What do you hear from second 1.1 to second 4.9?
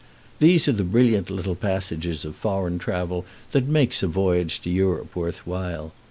little passages of foreign travel that make a voyage to